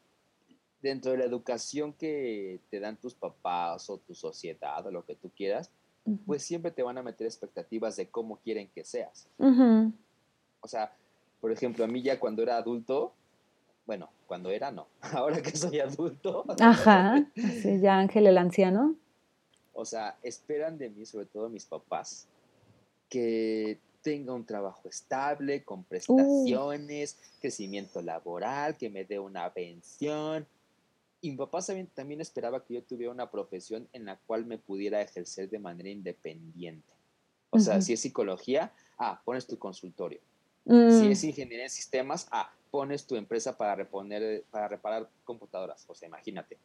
[0.81, 5.15] dentro de la educación que te dan tus papás o tu sociedad o lo que
[5.15, 5.71] tú quieras,
[6.25, 9.27] pues siempre te van a meter expectativas de cómo quieren que seas.
[10.61, 10.93] O sea,
[11.39, 13.13] por ejemplo, a mí ya cuando era adulto,
[13.85, 16.45] bueno, cuando era no, ahora que soy adulto.
[16.59, 18.95] Ajá, sí, ya Ángel el anciano.
[19.73, 22.27] O sea, esperan de mí, sobre todo mis papás,
[23.07, 25.83] que tenga un trabajo estable, con uh.
[25.83, 30.45] prestaciones, crecimiento laboral, que me dé una pensión.
[31.21, 31.59] Y mi papá
[31.93, 35.89] también, esperaba que yo tuviera una profesión en la cual me pudiera ejercer de manera
[35.89, 36.93] independiente.
[37.49, 40.21] O sea, si es psicología, ah, pones tu consultorio.
[40.65, 41.11] Si mm.
[41.11, 45.83] es ingeniería en sistemas, ah, pones tu empresa para reponer, para reparar computadoras.
[45.87, 46.57] O sea, imagínate.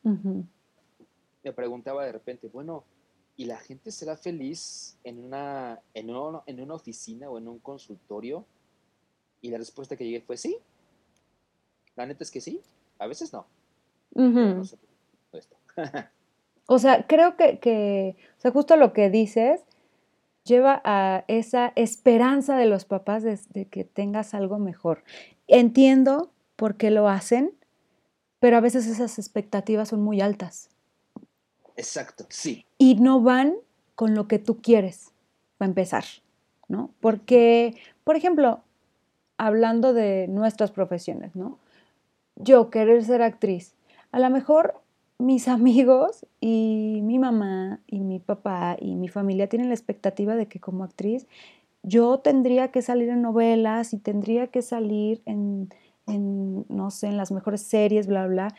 [1.42, 2.84] Me preguntaba de repente, bueno,
[3.36, 6.10] ¿y la gente será feliz en una, en,
[6.46, 8.46] en una oficina o en un consultorio?
[9.40, 10.58] Y la respuesta que llegué fue sí.
[11.96, 12.60] La neta es que sí,
[12.98, 13.46] a veces no.
[16.66, 19.64] o sea, creo que, que, o sea, justo lo que dices
[20.44, 25.02] lleva a esa esperanza de los papás de, que tengas algo mejor.
[25.48, 27.52] Entiendo por qué lo hacen,
[28.38, 30.68] pero a veces esas expectativas son muy altas.
[31.76, 32.66] Exacto, sí.
[32.78, 33.54] Y no van
[33.94, 35.12] con lo que tú quieres,
[35.56, 36.04] para empezar,
[36.68, 36.90] ¿no?
[37.00, 38.60] Porque, por ejemplo,
[39.38, 41.58] hablando de nuestras profesiones, ¿no?
[42.36, 43.74] Yo querer ser actriz,
[44.14, 44.80] a lo mejor
[45.18, 50.46] mis amigos y mi mamá y mi papá y mi familia tienen la expectativa de
[50.46, 51.26] que como actriz
[51.82, 55.68] yo tendría que salir en novelas y tendría que salir en,
[56.06, 58.54] no sé, en las mejores series, bla, bla.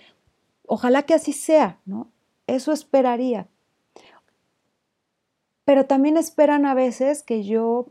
[0.67, 2.11] Ojalá que así sea, ¿no?
[2.45, 3.47] Eso esperaría.
[5.63, 7.87] Pero también esperan a veces que yo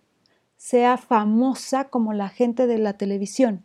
[0.56, 3.64] sea famosa como la gente de la televisión.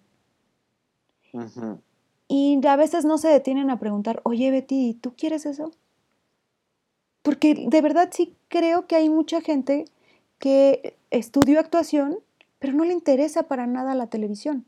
[2.32, 5.72] Y a veces no se detienen a preguntar, oye Betty, ¿tú quieres eso?
[7.24, 9.86] Porque de verdad sí creo que hay mucha gente
[10.38, 12.20] que estudió actuación,
[12.60, 14.63] pero no le interesa para nada la televisión.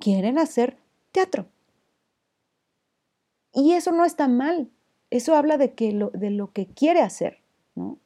[0.00, 0.76] Quieren hacer
[1.12, 1.46] teatro.
[3.52, 4.68] Y eso no está mal.
[5.10, 7.38] Eso habla de, que lo, de lo que quiere hacer,
[7.76, 7.98] ¿no?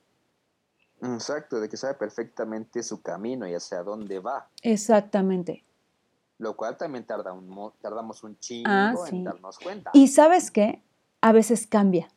[1.00, 4.50] Exacto, de que sabe perfectamente su camino y hacia dónde va.
[4.60, 5.64] Exactamente
[6.42, 9.92] lo cual también tarda un, tardamos un chingo ah, en darnos cuenta.
[9.94, 10.82] Y sabes qué,
[11.20, 12.08] a veces cambia.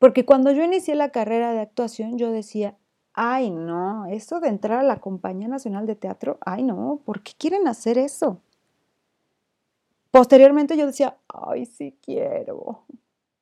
[0.00, 2.76] Porque cuando yo inicié la carrera de actuación, yo decía,
[3.12, 7.32] ay no, esto de entrar a la Compañía Nacional de Teatro, ay no, ¿por qué
[7.38, 8.40] quieren hacer eso?
[10.10, 12.82] Posteriormente yo decía, ay sí quiero,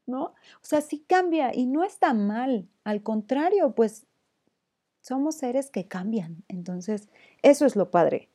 [0.05, 0.25] ¿no?
[0.25, 4.07] O sea, sí cambia y no está mal, al contrario, pues
[5.05, 6.45] somos seres que cambian.
[6.49, 7.09] Entonces,
[7.43, 8.31] eso es lo padre.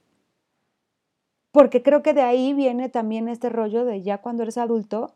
[1.52, 5.16] Porque creo que de ahí viene también este rollo de ya cuando eres adulto,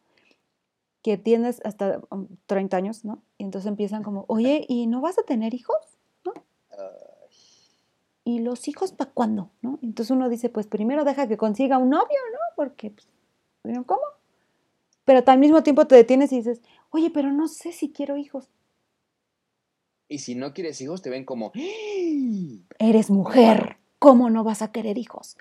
[1.04, 2.02] que tienes hasta
[2.48, 3.22] 30 um, años, ¿no?
[3.38, 5.78] Y entonces empiezan como, oye, ¿y no vas a tener hijos?
[6.26, 6.34] ¿No?
[8.24, 9.52] ¿Y los hijos para cuándo?
[9.62, 9.78] ¿No?
[9.84, 12.40] Entonces uno dice, pues primero deja que consiga un novio, ¿no?
[12.56, 13.08] Porque, pues,
[13.86, 14.02] ¿cómo?
[15.06, 18.50] Pero al mismo tiempo te detienes y dices, oye, pero no sé si quiero hijos.
[20.14, 21.52] Y si no quieres hijos, te ven como...
[22.78, 25.36] Eres mujer, ¿cómo no vas a querer hijos?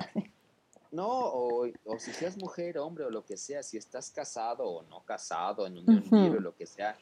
[0.90, 5.04] No, o, si seas mujer, hombre, o lo que sea, si estás casado o no
[5.04, 6.96] casado, en unión libre, o lo que sea,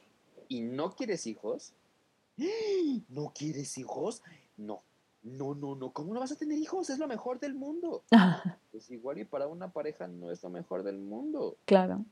[0.49, 1.73] y no quieres hijos,
[3.09, 4.25] ¿no quieres hijos?
[4.57, 4.83] No,
[5.23, 6.91] no, no, no, ¿cómo no vas a tener hijos?
[6.91, 8.03] Es lo mejor del mundo.
[8.73, 11.57] Pues igual y para una pareja no es lo mejor del mundo.
[11.67, 12.05] Claro.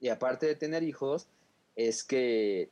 [0.00, 1.28] Y aparte de tener hijos,
[1.76, 2.68] es que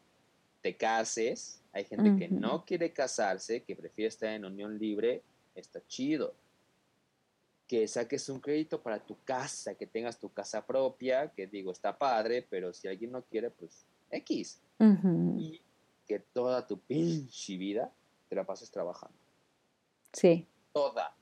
[0.61, 5.23] te cases, hay gente que no quiere casarse, que prefiere estar en unión libre,
[5.55, 6.35] está chido.
[7.69, 11.97] Que saques un crédito para tu casa, que tengas tu casa propia, que digo, está
[11.97, 14.61] padre, pero si alguien no quiere, pues X.
[15.37, 15.61] Y
[16.07, 17.93] que toda tu pinche vida
[18.29, 19.17] te la pases trabajando.
[20.13, 20.45] Sí.
[20.73, 21.15] Toda.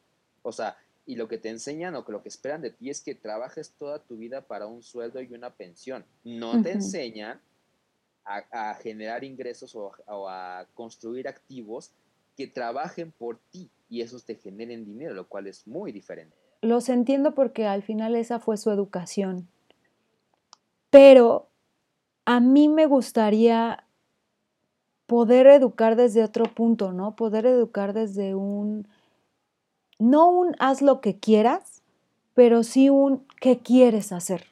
[0.43, 3.03] O sea, y lo que te enseñan o que lo que esperan de ti es
[3.03, 6.07] que trabajes toda tu vida para un sueldo y una pensión.
[6.25, 7.39] No te enseñan
[8.29, 11.93] a, generar ingresos o, a construir activos
[12.37, 16.37] que trabajen por ti y esos te generen dinero, lo cual es muy diferente.
[16.61, 19.49] Los entiendo porque al final esa fue su educación.
[20.91, 21.49] Pero
[22.25, 23.85] a mí me gustaría
[25.07, 27.17] poder educar desde otro punto, ¿no?
[27.17, 28.87] Poder educar desde un,
[29.99, 31.83] no un haz lo que quieras,
[32.35, 34.45] pero sí un qué quieres hacer.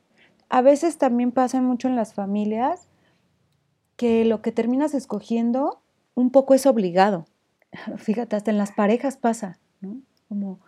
[0.49, 2.86] A veces también pasa mucho en las familias
[3.97, 5.81] que lo que terminas escogiendo
[6.15, 7.27] un poco es obligado.
[7.97, 10.01] Fíjate, hasta en las parejas pasa, ¿no?
[10.29, 10.61] Como,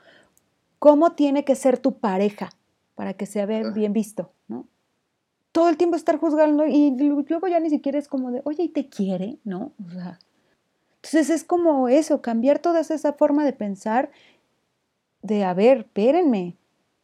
[0.78, 2.50] ¿cómo tiene que ser tu pareja
[2.94, 4.66] para que sea bien visto, ¿no?
[5.52, 8.68] Todo el tiempo estar juzgando y luego ya ni siquiera es como de, oye, ¿y
[8.68, 9.38] te quiere?
[9.44, 9.72] ¿No?
[9.84, 10.18] O sea,
[10.96, 14.10] entonces es como eso, cambiar toda esa forma de pensar
[15.22, 16.56] de, a ver, espérenme,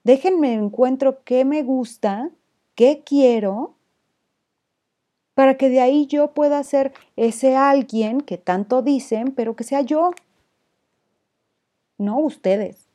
[0.04, 2.30] déjenme encuentro qué me gusta,
[2.74, 3.76] qué quiero
[5.34, 9.82] para que de ahí yo pueda ser ese alguien que tanto dicen, pero que sea
[9.82, 10.12] yo,
[11.98, 12.86] no ustedes.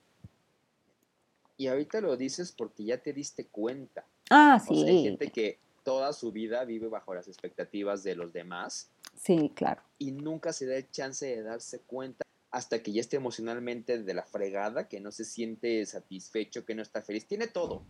[1.58, 4.06] Y ahorita lo dices porque ya te diste cuenta.
[4.30, 4.74] Ah, sí.
[4.74, 8.90] O sea, hay gente que toda su vida vive bajo las expectativas de los demás.
[9.18, 9.82] Sí, claro.
[9.98, 14.14] Y nunca se da el chance de darse cuenta hasta que ya esté emocionalmente de
[14.14, 17.28] la fregada, que no se siente satisfecho, que no está feliz.
[17.28, 17.84] Tiene todo.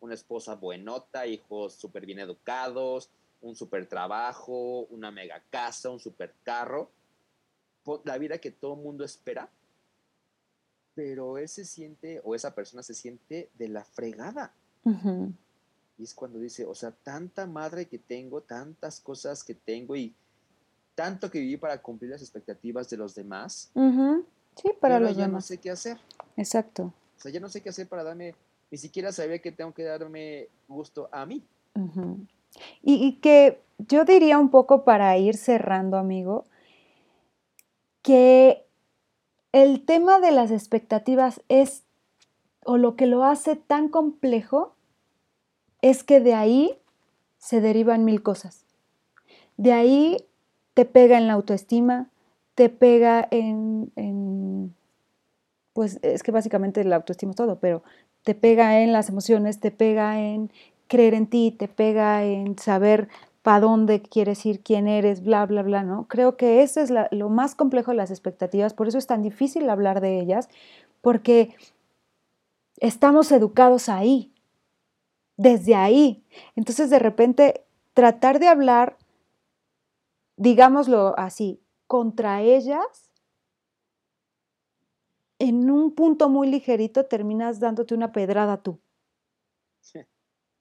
[0.00, 3.10] Una esposa buenota, hijos súper bien educados,
[3.44, 6.90] un super trabajo, una mega casa, un super carro.
[8.04, 9.50] La vida que todo mundo espera.
[10.94, 14.54] Pero él se siente, o esa persona se siente de la fregada.
[15.96, 20.14] Y es cuando dice, o sea, tanta madre que tengo, tantas cosas que tengo y
[20.94, 23.70] tanto que viví para cumplir las expectativas de los demás.
[23.74, 25.32] Sí, para los ya demás.
[25.32, 25.98] no sé qué hacer.
[26.36, 26.94] Exacto.
[27.16, 28.34] O sea, ya no sé qué hacer para darme,
[28.70, 31.44] ni siquiera sabía que tengo que darme gusto a mí.
[32.82, 36.44] Y, que yo diría un poco para ir cerrando, amigo,
[38.02, 38.64] que
[39.52, 41.84] el tema de las expectativas es,
[42.64, 44.74] o lo que lo hace tan complejo,
[45.82, 46.78] es que de ahí
[47.38, 48.64] se derivan mil cosas.
[49.56, 50.26] De ahí
[50.74, 52.10] te pega en la autoestima,
[52.54, 54.74] te pega en,
[55.72, 57.82] pues es que básicamente la autoestima es todo, pero
[58.22, 60.50] te pega en las emociones, te pega en
[60.88, 63.08] creer en ti, te pega en saber
[63.42, 66.06] para dónde quieres ir, quién eres, bla, bla, bla, ¿no?
[66.08, 69.68] Creo que eso es lo más complejo de las expectativas, por eso es tan difícil
[69.68, 70.48] hablar de ellas,
[71.02, 71.54] porque
[72.80, 74.32] estamos educados ahí,
[75.36, 76.24] desde ahí.
[76.56, 78.96] Entonces, de repente, tratar de hablar
[80.36, 83.10] digámoslo así, contra ellas,
[85.38, 88.80] en un punto muy ligerito terminas dándote una pedrada tú.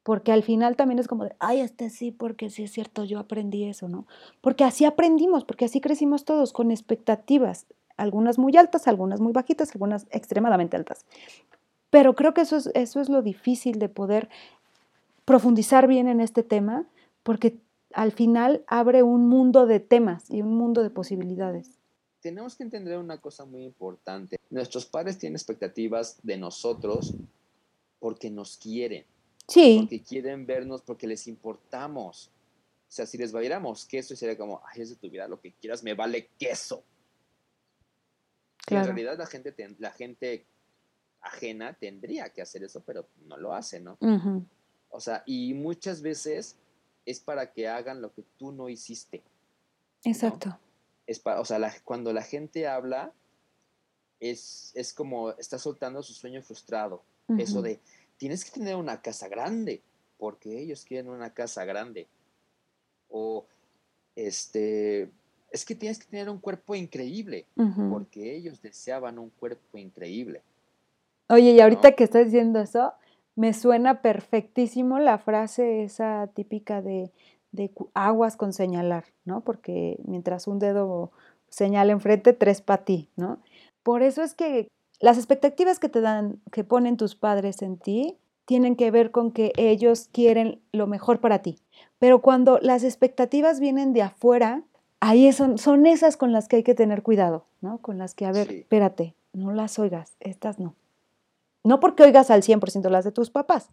[0.03, 3.19] Porque al final también es como de, ay, este sí, porque sí es cierto, yo
[3.19, 4.05] aprendí eso, ¿no?
[4.41, 9.71] Porque así aprendimos, porque así crecimos todos, con expectativas, algunas muy altas, algunas muy bajitas,
[9.73, 11.05] algunas extremadamente altas.
[11.89, 14.29] Pero creo que eso es, eso es lo difícil de poder
[15.25, 16.85] profundizar bien en este tema,
[17.23, 17.57] porque
[17.93, 21.69] al final abre un mundo de temas y un mundo de posibilidades.
[22.21, 24.37] Tenemos que entender una cosa muy importante.
[24.49, 27.13] Nuestros padres tienen expectativas de nosotros
[27.99, 29.05] porque nos quieren.
[29.47, 29.79] Sí.
[29.81, 32.31] Porque quieren vernos, porque les importamos.
[32.87, 35.51] O sea, si les valiéramos queso, sería como, ay, es de tu vida, lo que
[35.53, 36.83] quieras, me vale queso.
[38.67, 40.45] En realidad la gente, la gente
[41.21, 43.97] ajena tendría que hacer eso, pero no lo hace, ¿no?
[44.89, 46.55] O sea, y muchas veces
[47.05, 49.23] es para que hagan lo que tú no hiciste.
[50.03, 50.57] Exacto.
[51.07, 53.11] Es para, o sea, cuando la gente habla,
[54.19, 57.03] es, es, como está soltando su sueño frustrado.
[57.37, 57.79] Eso de,
[58.17, 59.81] tienes que tener una casa grande,
[60.17, 62.07] porque ellos quieren una casa grande.
[63.09, 63.45] O,
[64.15, 65.09] este,
[65.51, 67.45] es que tienes que tener un cuerpo increíble,
[67.89, 70.41] porque ellos deseaban un cuerpo increíble.
[71.29, 72.93] Oye, y ahorita que estás diciendo eso,
[73.35, 77.11] me suena perfectísimo la frase esa típica de,
[77.93, 79.41] aguas con señalar, ¿no?
[79.41, 81.11] Porque mientras un dedo
[81.49, 83.39] señala enfrente, tres para ti, ¿no?
[83.83, 84.67] Por eso es que
[85.03, 89.31] las expectativas que te dan, que ponen tus padres en ti, tienen que ver con
[89.33, 91.59] que ellos quieren lo mejor para ti.
[91.99, 94.63] Pero cuando las expectativas vienen de afuera,
[95.01, 97.79] ahí son, son esas con las que hay que tener cuidado, ¿no?
[97.79, 100.73] Con las que, a ver, espérate, no las oigas, estas no.
[101.65, 103.71] No porque oigas al 100% las de tus papás,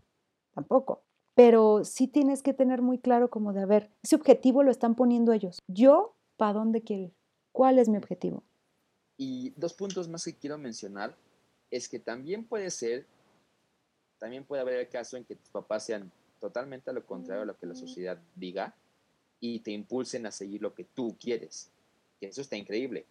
[0.53, 1.03] tampoco.
[1.37, 4.97] Pero sí tienes que tener muy claro como de, a ver, ese objetivo lo están
[4.97, 5.61] poniendo ellos.
[5.69, 7.15] Yo, ¿para dónde quiero ir?
[7.53, 8.43] ¿Cuál es mi objetivo?
[9.21, 11.15] Y dos puntos más que quiero mencionar
[11.71, 13.05] es que también puede ser,
[14.19, 17.47] también puede haber el caso en que tus papás sean totalmente a lo contrario a
[17.47, 18.75] lo que la sociedad diga
[19.41, 21.71] y te impulsen a seguir lo que tú quieres.
[22.19, 23.05] Que eso está increíble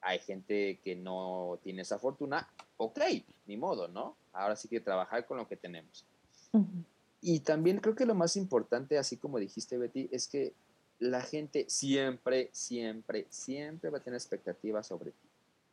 [0.00, 3.00] hay gente que no tiene esa fortuna, ok,
[3.46, 4.16] ni modo, ¿no?
[4.32, 6.04] Ahora sí que trabajar con lo que tenemos.
[7.20, 10.52] Y también creo que lo más importante, así como dijiste Betty, es que
[10.98, 15.28] la gente siempre, siempre, siempre va a tener expectativas sobre ti.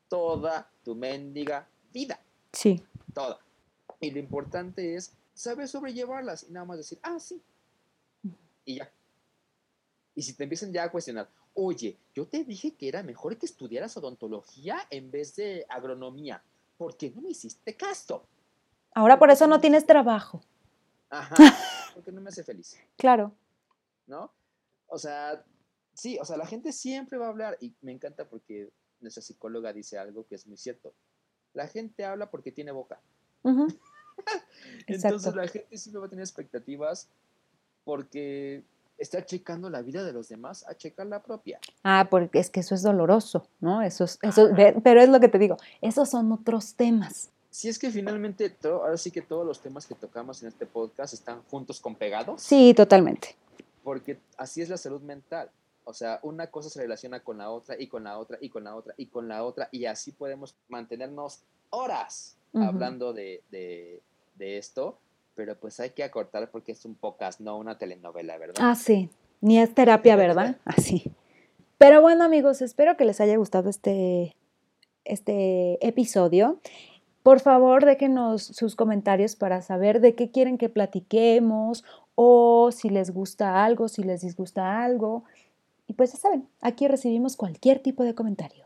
[0.07, 2.19] Toda tu mendiga vida.
[2.51, 2.83] Sí.
[3.13, 3.39] Toda.
[3.99, 7.41] Y lo importante es saber sobrellevarlas y nada más decir, ah, sí.
[8.65, 8.91] Y ya.
[10.15, 13.45] Y si te empiezan ya a cuestionar, oye, yo te dije que era mejor que
[13.45, 16.41] estudiaras odontología en vez de agronomía.
[16.77, 18.25] ¿Por qué no me hiciste caso?
[18.93, 20.41] Ahora por eso no tienes trabajo.
[21.09, 21.35] Ajá,
[21.93, 22.77] porque no me hace feliz.
[22.97, 23.33] Claro.
[24.07, 24.31] ¿No?
[24.87, 25.43] O sea,
[25.93, 28.69] sí, o sea, la gente siempre va a hablar y me encanta porque
[28.99, 30.93] nuestra psicóloga dice algo que es muy cierto.
[31.53, 32.99] La gente habla porque tiene boca.
[34.87, 37.09] Entonces la gente siempre va a tener expectativas
[37.83, 38.63] porque
[38.97, 41.59] está checando la vida de los demás a checar la propia.
[41.83, 43.81] Ah, porque es que eso es doloroso, ¿no?
[43.81, 44.49] Eso es, eso,
[44.83, 47.29] pero es lo que te digo, esos son otros temas.
[47.49, 50.65] Si es que finalmente, todo, ahora sí que todos los temas que tocamos en este
[50.65, 52.41] podcast están juntos con pegados.
[52.41, 53.37] Sí, totalmente.
[53.85, 55.49] Porque así es la salud mental.
[55.85, 58.65] O sea, una cosa se relaciona con la otra y con la otra y con
[58.65, 64.01] la otra y con la otra y así podemos mantenernos horas hablando de, de,
[64.35, 64.97] de esto
[65.35, 68.55] pero pues hay que acortar porque es un podcast, no una telenovela, ¿verdad?
[68.59, 69.09] Ah, sí,
[69.41, 70.57] ni es terapia, ¿verdad?
[70.65, 71.11] Así.
[71.77, 74.35] Pero bueno, amigos, espero que les haya gustado este,
[75.03, 76.59] este episodio.
[77.21, 81.83] Por favor, déjenos sus comentarios para saber de qué quieren que platiquemos
[82.15, 85.25] o si les gusta algo, si les disgusta algo.
[85.87, 88.65] Y pues ya saben, aquí recibimos cualquier tipo de comentario.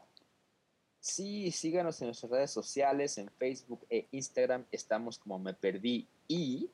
[0.99, 6.69] Sí, síganos en nuestras redes sociales, en Facebook e Instagram estamos como Me Perdí y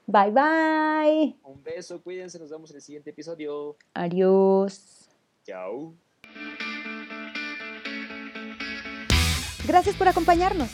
[0.05, 1.35] Bye bye.
[1.43, 3.77] Un beso, cuídense, nos vemos en el siguiente episodio.
[3.93, 5.09] Adiós.
[5.43, 5.93] Chao.
[9.65, 10.69] Gracias por acompañarnos.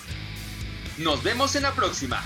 [0.97, 2.21] Nos vemos en la próxima.